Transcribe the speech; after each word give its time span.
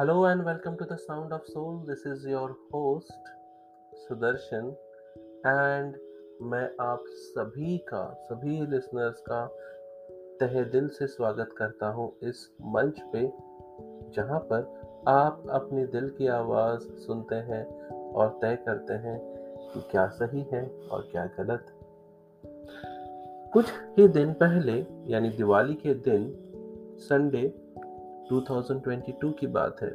Hello 0.00 0.24
and 0.24 0.42
welcome 0.46 0.78
to 0.78 0.86
the 0.86 0.96
Sound 0.96 1.30
of 1.30 1.42
Soul. 1.46 1.84
This 1.86 2.06
is 2.06 2.22
your 2.24 2.56
host 2.72 3.26
Sudarshan 3.94 4.70
and 5.46 5.96
मैं 6.42 6.70
आप 6.80 7.04
सभी 7.08 7.76
का, 7.78 8.02
सभी 8.22 8.60
लिसनर्स 8.66 9.20
का 9.20 9.44
तहे 10.40 10.64
दिल 10.64 10.88
से 10.88 11.06
स्वागत 11.06 11.54
करता 11.58 11.88
हूँ 11.88 12.16
इस 12.22 12.48
मंच 12.62 13.00
पे, 13.12 13.26
जहाँ 14.14 14.40
पर 14.52 14.64
आप 15.08 15.44
अपनी 15.50 15.84
दिल 15.86 16.08
की 16.10 16.26
आवाज़ 16.26 16.80
सुनते 16.80 17.34
हैं 17.34 17.64
और 18.12 18.38
तय 18.42 18.56
करते 18.56 18.94
हैं 18.94 19.18
कि 19.74 19.80
क्या 19.90 20.06
सही 20.06 20.46
है 20.52 20.66
और 20.92 21.08
क्या 21.12 21.26
गलत 21.40 21.66
कुछ 23.52 23.72
ही 23.98 24.08
दिन 24.08 24.32
पहले, 24.32 24.86
यानी 25.06 25.30
दिवाली 25.30 25.74
के 25.74 25.94
दिन 25.94 26.32
संडे 26.98 27.48
2022 28.30 29.32
की 29.32 29.46
बात 29.46 29.76
है। 29.82 29.90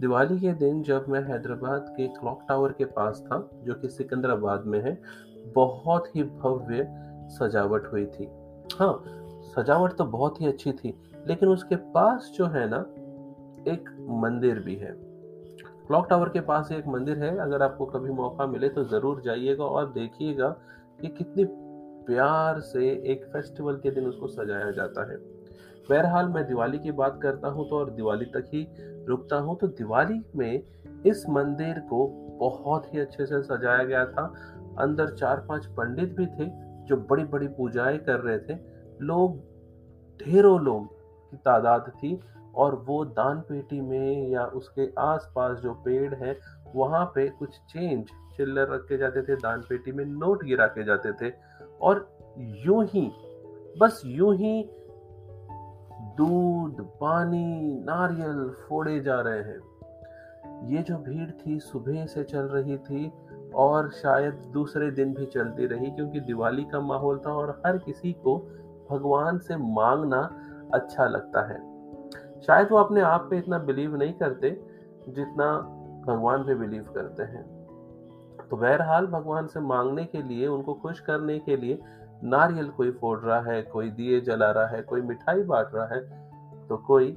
दिवाली 0.00 0.38
के 0.40 0.52
दिन 0.52 0.82
जब 0.82 1.04
मैं 1.08 1.20
हैदराबाद 1.20 1.94
के 1.96 2.06
क्लॉक 2.08 2.42
टावर 2.48 2.72
के 2.72 2.84
पास 2.84 3.22
था, 3.26 3.50
जो 3.64 3.74
कि 3.74 3.88
सिकंदराबाद 3.88 4.64
में 4.66 4.80
है, 4.82 4.98
बहुत 5.54 6.16
ही 6.16 6.22
भव्य 6.22 6.86
सजावट 7.28 7.92
हुई 7.92 8.06
थी। 8.06 8.28
हाँ 8.78 9.04
सजावट 9.56 9.92
तो 9.92 10.04
बहुत 10.04 10.40
ही 10.40 10.46
अच्छी 10.46 10.72
थी, 10.72 10.94
लेकिन 11.26 11.48
उसके 11.48 11.76
पास 11.76 12.32
जो 12.34 12.46
है 12.46 12.68
ना, 12.68 12.78
एक 13.72 13.88
मंदिर 14.22 14.58
भी 14.58 14.74
है। 14.74 14.92
क्लॉक 15.86 16.06
टावर 16.10 16.28
के 16.28 16.40
पास 16.40 16.72
एक 16.72 16.86
मंदिर 16.86 17.18
है, 17.18 17.36
अगर 17.38 17.62
आपको 17.62 17.86
कभी 17.86 18.10
मौका 18.10 18.46
मिले 18.46 18.68
तो 18.68 18.84
ज़रूर 18.84 19.20
जाइएगा 19.20 19.64
और 19.64 19.92
देखिएगा 19.92 20.48
कि 21.00 21.08
कितनी 21.08 21.44
प्यार 22.06 22.60
से 22.60 22.90
एक 23.12 23.24
फेस्टिवल 23.32 23.76
के 23.76 23.90
दिन 23.90 24.06
उसको 24.06 24.26
सजाया 24.26 24.70
जाता 24.70 25.10
है। 25.12 25.35
बहरहाल 25.90 26.28
मैं 26.28 26.46
दिवाली 26.46 26.78
की 26.78 26.92
बात 26.92 27.18
करता 27.22 27.48
हूँ 27.48 27.68
तो 27.70 27.78
और 27.78 27.90
दिवाली 27.90 28.24
तक 28.24 28.50
ही 28.54 28.66
रुकता 29.06 29.36
हूँ। 29.36 29.56
तो 29.58 29.66
दिवाली 29.66 30.20
में 30.36 30.62
इस 31.06 31.24
मंदिर 31.28 31.78
को 31.78 32.06
बहुत 32.40 32.94
ही 32.94 33.00
अच्छे 33.00 33.26
से 33.26 33.42
सजाया 33.42 33.84
गया 33.84 34.04
था। 34.06 34.24
अंदर 34.78 35.14
चार 35.14 35.44
पाँच 35.48 35.66
पंडित 35.66 36.16
भी 36.16 36.26
थे 36.26 36.50
जो 36.86 36.96
बड़ी 37.10 37.24
बड़ी 37.24 37.48
पूजाएँ 37.48 37.98
कर 37.98 38.20
रहे 38.20 38.38
थे। 38.38 38.58
लोग, 39.02 39.38
ढेरों 40.20 40.60
लोग 40.60 40.86
की 41.30 41.36
तादाद 41.36 41.92
थी 41.96 42.20
और 42.54 42.74
वो 42.86 43.04
दान 43.04 43.40
पेटी 43.40 43.80
में 43.80 44.28
या 44.28 44.44
उसके 44.44 44.88
आसपास 44.98 45.58
जो 45.58 45.72
पेड़ 45.72 46.14
है, 46.14 46.38
वहाँ 46.74 47.04
पे 47.04 47.28
कुछ 47.28 47.50
चेंज 47.50 48.06
चिल्लर 48.36 48.68
रखे 48.68 48.98
जाते 48.98 49.22
थे, 49.22 49.36
दान 49.36 49.60
पेटी 49.60 49.92
में 49.92 50.04
नोट 50.04 50.44
गिरा 50.44 50.66
के 50.66 50.84
जाते 50.84 51.12
थे। 51.12 51.32
और 51.80 52.18
यूँ 52.38 52.84
ही, 52.84 53.10
बस 53.80 54.02
यूँ 54.06 54.34
ही 54.34 54.70
दूध, 56.16 56.80
पानी, 57.00 57.80
नारियल 57.84 58.48
फोड़े 58.68 59.00
जा 59.00 59.20
रहे 59.20 59.42
हैं। 59.42 60.66
ये 60.66 60.82
जो 60.82 60.96
भीड़ 60.96 61.30
थी, 61.30 61.58
सुबह 61.60 62.06
से 62.06 62.24
चल 62.24 62.42
रही 62.42 62.76
थी 62.78 63.12
और 63.54 63.90
शायद 63.90 64.34
दूसरे 64.52 64.90
दिन 64.90 65.14
भी 65.14 65.26
चलती 65.26 65.66
रही, 65.66 65.90
क्योंकि 65.90 66.20
दिवाली 66.20 66.64
का 66.64 66.80
माहौल 66.80 67.18
था 67.26 67.32
और 67.32 67.62
हर 67.66 67.78
किसी 67.78 68.12
को 68.12 68.38
भगवान 68.90 69.38
से 69.38 69.56
मांगना 69.56 70.20
अच्छा 70.74 71.06
लगता 71.06 71.46
है। 71.48 71.58
शायद 72.40 72.68
वो 72.70 72.78
अपने 72.78 73.00
आप 73.00 73.26
पे 73.30 73.38
इतना 73.38 73.58
बिलीव 73.58 73.96
नहीं 73.96 74.12
करते 74.12 74.50
जितना 75.08 75.52
भगवान 76.06 76.42
पे 76.42 76.54
बिलीव 76.54 76.82
करते 76.94 77.22
हैं। 77.22 77.44
तो 78.50 78.56
बहरहाल 78.56 79.06
भगवान 79.06 79.46
से 79.46 79.60
मांगने 79.60 80.04
के 80.04 80.22
लिए, 80.22 80.46
उनको 80.46 80.74
खुश 80.74 81.00
करने 81.00 81.38
के 81.38 81.56
लिए 81.56 81.78
नारियल 82.24 82.68
कोई 82.68 82.90
फोड़ 82.90 83.18
रहा 83.20 83.40
है, 83.40 83.62
कोई 83.62 83.90
दिए 83.90 84.20
जला 84.20 84.50
रहा 84.50 84.66
है, 84.66 84.82
कोई 84.82 85.00
मिठाई 85.00 85.42
बांट 85.42 85.68
रहा 85.74 85.86
है 85.86 86.00
तो 86.68 86.76
कोई 86.76 87.16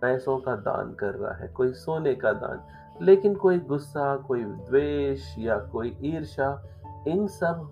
पैसों 0.00 0.38
का 0.38 0.56
दान 0.56 0.92
कर 0.92 1.14
रहा 1.14 1.34
है, 1.34 1.48
कोई 1.48 1.72
सोने 1.72 2.14
का 2.14 2.32
दान। 2.32 2.60
लेकिन 3.04 3.34
कोई 3.34 3.58
गुस्सा, 3.58 4.16
कोई 4.16 4.44
द्वेष 4.44 5.34
या 5.38 5.58
कोई 5.58 5.96
ईर्षा 6.02 6.62
इन 7.08 7.26
सब 7.26 7.70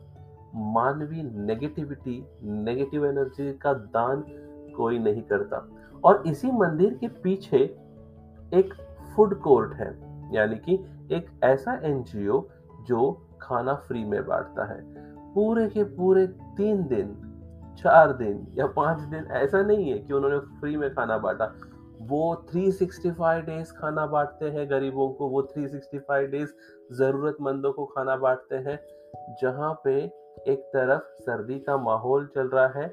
मानवीय 0.54 1.22
नेगेटिविटी 1.22 2.26
नेगेटिव 2.42 3.06
एनर्जी 3.06 3.52
का 3.52 3.74
दान 3.74 4.24
कोई 4.76 4.98
नहीं 4.98 5.22
करता। 5.22 5.68
और 6.04 6.22
इसी 6.26 6.50
मंदिर 6.50 6.94
के 6.94 7.08
पीछे 7.08 7.56
एक 8.54 8.74
फ़ूड 9.16 9.40
कोर्ट 9.40 9.74
है, 9.74 9.96
यानी 10.34 10.56
कि 10.56 10.74
एक 11.12 11.26
ऐसा 11.44 11.80
एनजीओ 11.82 12.42
जो 12.82 13.28
खाना 13.40 13.74
फ्री 13.74 14.04
में 14.04 14.26
बांटता 14.26 14.64
है। 14.64 15.03
पूरे 15.34 15.68
के 15.68 15.84
पूरे 15.84 16.26
तीन 16.26 16.86
दिन, 16.86 17.14
चार 17.82 18.12
दिन 18.12 18.46
या 18.58 18.66
पाँच 18.66 19.00
दिन 19.00 19.26
ऐसा 19.32 19.62
नहीं 19.62 19.90
है 19.92 19.98
कि 19.98 20.12
उन्होंने 20.12 20.38
फ्री 20.38 20.76
में 20.76 20.94
खाना 20.94 21.18
बांटा। 21.18 21.54
वो 22.02 22.34
365 22.52 23.40
डेज़ 23.40 23.72
खाना 23.72 24.06
बांटते 24.06 24.44
हैं 24.44 24.70
गरीबों 24.70 25.08
को, 25.08 25.28
वो 25.28 25.42
365 25.42 26.26
डेज़ 26.26 26.48
ज़रूरतमंदों 26.92 27.72
को 27.72 27.84
खाना 27.86 28.16
बांटते 28.16 28.56
हैं, 28.56 28.78
जहाँ 29.42 29.80
पे 29.84 29.94
एक 30.48 30.58
तरफ़ 30.58 31.22
सर्दी 31.22 31.58
का 31.58 31.76
माहौल 31.76 32.26
चल 32.26 32.48
रहा 32.48 32.66
है 32.66 32.88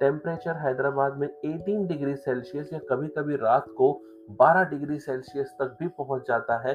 टेम्परेचर 0.00 0.56
हैदराबाद 0.56 1.16
में 1.16 1.28
18 1.28 1.86
डिग्री 1.86 2.16
सेल्सियस 2.16 2.72
या 2.72 2.78
कभी 2.78 3.08
कभी 3.08 3.36
रात 3.36 3.64
को 3.68 4.02
12 4.42 4.64
डिग्री 4.70 4.98
सेल्सियस 4.98 5.46
तक 5.46 5.76
भी 5.80 5.88
पहुँच 5.88 6.22
जाता 6.28 6.68
है 6.68 6.74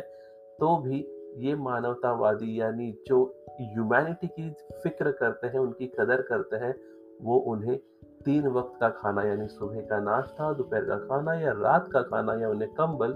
तो 0.59 0.77
भी 0.77 1.07
ये 1.37 1.55
मानवतावादी 1.55 2.61
यानी 2.61 2.91
जो 3.07 3.38
ह्यूमैनिटी 3.63 4.27
की 4.27 4.49
फ़िक्र 4.83 5.11
करते 5.11 5.47
हैं, 5.47 5.59
उनकी 5.59 5.87
कदर 5.87 6.21
करते 6.21 6.55
हैं, 6.55 6.75
वो 7.21 7.37
उन्हें 7.37 7.77
तीन 8.25 8.47
वक्त 8.47 8.79
का 8.79 8.89
खाना, 8.89 9.23
यानी 9.23 9.47
सुबह 9.47 9.81
का 9.81 9.99
नाश्ता, 9.99 10.53
दोपहर 10.53 10.81
का 10.81 10.97
खाना 10.97 11.33
या 11.33 11.51
रात 11.51 11.89
का 11.93 12.01
खाना 12.01 12.33
या 12.33 12.49
उन्हें 12.49 12.69
कंबल 12.73 13.15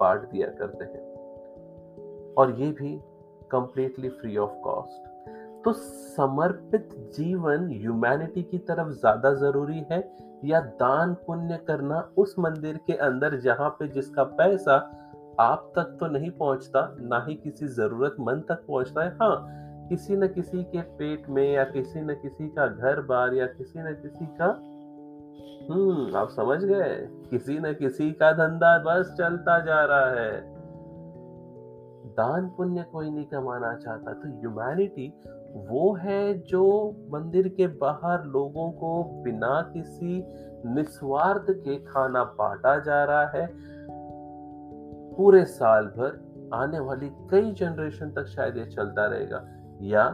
बांट 0.00 0.20
दिया 0.20 0.46
करते 0.46 0.84
हैं। 0.84 1.14
और 2.34 2.50
ये 2.50 2.72
भी 2.72 3.00
कंप्लीटली 3.50 4.08
फ्री 4.08 4.36
ऑफ़ 4.36 4.50
कॉस्ट 4.50 5.06
तो 5.64 5.72
समर्पित 5.72 6.88
जीवन 7.16 7.68
ह्यूमैनिटी 7.70 8.42
की 8.42 8.58
तरफ़ 8.58 8.88
ज़्यादा 8.88 9.34
ज़रूरी 9.34 9.86
है 9.92 10.12
या 10.44 10.60
दान 10.60 11.14
पुण्य 11.14 11.56
करना 11.56 12.10
उस 12.16 12.34
मंदिर 12.38 12.76
के 12.76 12.92
अंदर 12.92 13.36
जहाँ 13.36 13.68
पे 13.70 13.88
जिसका 13.88 14.24
पैसा 14.24 14.76
आप 15.40 15.72
तक 15.76 15.96
तो 16.00 16.06
नहीं 16.06 16.30
पहुँचता, 16.30 16.96
ना 17.00 17.24
ही 17.28 17.34
किसी 17.34 17.68
जरूरतमंद 17.68 18.42
तक 18.42 18.64
पहुँचता 18.68 19.04
है? 19.04 19.10
हाँ 19.10 19.65
किसी 19.88 20.16
न 20.16 20.28
किसी 20.28 20.62
के 20.62 20.80
पेट 20.80 21.28
में 21.28 21.52
या 21.52 21.64
किसी 21.64 22.00
न 22.00 22.14
किसी 22.14 22.48
का 22.48 22.66
घर 22.66 23.00
बार 23.00 23.34
या 23.34 23.46
किसी 23.46 23.78
न 23.78 23.92
किसी 23.92 24.26
का 24.26 24.46
हम्म 25.70 26.16
आप 26.16 26.28
समझ 26.28 26.64
गए। 26.64 27.08
किसी 27.30 27.58
न 27.58 27.72
किसी 27.74 28.12
का 28.12 28.32
धंधा 28.32 28.78
बस 28.78 29.14
चलता 29.18 29.58
जा 29.58 29.84
रहा 29.84 30.10
है। 30.10 30.56
दान 32.06 32.48
पुण्य 32.48 32.82
कोई 32.92 33.10
नहीं 33.10 33.24
कमाना 33.24 33.74
चाहता। 33.74 34.12
तो 34.12 34.40
ह्यूमैनिटी 34.40 35.22
वो 35.56 35.94
है 35.94 36.38
जो 36.38 36.96
मंदिर 37.12 37.48
के 37.48 37.66
बाहर 37.66 38.24
लोगों 38.24 38.72
को 38.72 39.22
बिना 39.22 39.70
किसी 39.74 40.24
निस्वार्थ 40.66 41.46
के 41.50 41.76
खाना 41.76 42.24
बांटा 42.24 42.78
जा 42.78 43.04
रहा 43.04 43.26
है। 43.26 43.50
पूरे 45.14 45.44
साल 45.44 45.84
भर 45.84 46.26
आने 46.54 46.78
वाली 46.78 47.10
कई 47.30 47.52
जनरेशन 47.52 48.10
तक 48.10 48.24
शायद 48.24 48.56
ये 48.56 48.64
चलता 48.64 49.06
रहेगा। 49.06 49.44
या 49.80 50.08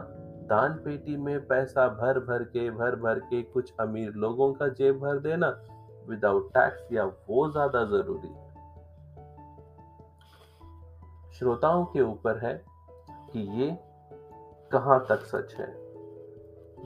दान 0.49 0.73
पेटी 0.73 1.17
में 1.17 1.47
पैसा 1.47 1.87
भर 1.87 2.19
भर 2.19 2.43
के, 2.43 2.69
भर 2.69 2.95
भर 2.95 3.19
के 3.19 3.41
कुछ 3.41 3.73
अमीर 3.79 4.13
लोगों 4.13 4.53
का 4.53 4.67
जेब 4.67 4.99
भर 4.99 5.19
देना 5.19 5.47
विदाउट 6.09 6.49
टैक्स 6.49 6.91
या 6.91 7.05
वो 7.05 7.49
ज़्यादा 7.51 7.83
ज़रूरी 7.83 8.27
है। 8.27 8.51
श्रोताओं 11.33 11.85
के 11.85 12.01
ऊपर 12.01 12.37
है 12.37 12.53
कि 13.05 13.61
ये 13.61 13.77
कहाँ 14.71 15.05
तक 15.09 15.25
सच 15.25 15.55
है? 15.59 15.67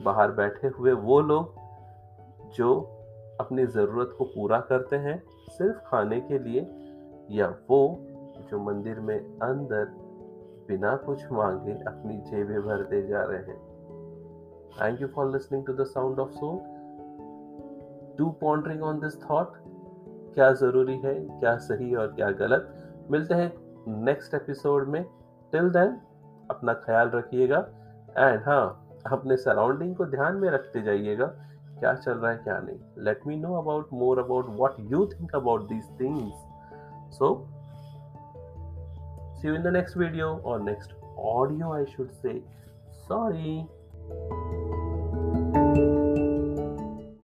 बाहर 0.04 0.30
बैठे 0.30 0.68
हुए 0.68 0.92
वो 0.92 1.20
लोग 1.20 1.54
जो 2.54 2.74
अपनी 3.40 3.66
ज़रूरत 3.66 4.14
को 4.18 4.24
पूरा 4.24 4.60
करते 4.60 4.96
हैं 4.96 5.22
सिर्फ़ 5.48 5.78
खाने 5.78 6.20
के 6.20 6.38
लिए 6.38 6.60
या 7.30 7.48
वो 7.70 7.98
जो 8.50 8.58
मंदिर 8.58 9.00
में 9.00 9.18
अंदर 9.18 10.07
बिना 10.68 10.94
कुछ 10.96 11.32
मांगे 11.32 11.72
अपनी 11.72 12.16
जेबें 12.20 12.60
भरते 12.62 13.06
जा 13.06 13.22
रहे 13.22 13.38
हैं। 13.38 13.58
Thank 14.80 15.00
you 15.00 15.08
for 15.08 15.30
listening 15.32 15.64
to 15.66 15.72
the 15.72 15.84
sound 15.84 16.18
of 16.18 16.30
soul 16.30 16.58
do 18.18 18.30
pondering 18.30 18.82
on 18.82 19.00
this 19.00 19.22
thought 19.22 19.52
क्या 20.34 20.52
ज़रूरी 20.52 20.96
है, 20.98 21.14
क्या 21.14 21.56
सही 21.56 21.94
और 21.94 22.06
क्या 22.06 22.30
गलत? 22.30 22.74
मिलते 23.10 23.34
हैं 23.34 23.52
नेक्स्ट 24.04 24.34
एपिसोड 24.34 24.88
में। 24.88 25.04
टिल 25.52 25.70
देन 25.70 25.96
अपना 26.50 26.72
ख्याल 26.74 27.10
रखिएगा। 27.10 27.58
एंड 28.18 28.42
हाँ 28.42 28.98
अपने 29.12 29.36
सराउंडिंग 29.36 29.94
को 29.96 30.04
ध्यान 30.06 30.36
में 30.36 30.50
रखते 30.50 30.82
जाइएगा। 30.82 31.26
क्या 31.78 31.94
चल 31.94 32.12
रहा 32.12 32.30
है, 32.30 32.38
क्या 32.38 32.58
नहीं? 32.58 32.78
Let 32.98 33.26
me 33.26 33.36
know 33.36 33.54
about 33.54 33.88
more 33.92 34.18
about 34.18 34.46
what 34.48 34.76
you 34.80 35.04
think 35.06 35.34
about 35.34 35.68
these 35.68 35.84
things 36.00 37.16
so 37.18 37.28
See 39.40 39.48
you 39.48 39.54
in 39.54 39.62
the 39.62 39.70
next 39.70 39.94
video 39.94 40.40
or 40.42 40.58
next 40.58 40.94
audio, 41.16 41.72
I 41.72 41.84
should 41.94 42.10
say. 42.22 42.42
Sorry. 43.06 43.64